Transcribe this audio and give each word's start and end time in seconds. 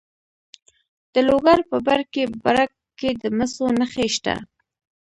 د 1.13 1.15
لوګر 1.27 1.59
په 1.69 1.77
برکي 1.87 2.23
برک 2.43 2.71
کې 2.99 3.09
د 3.21 3.23
مسو 3.37 3.65
نښې 3.79 4.07
شته. 4.15 4.35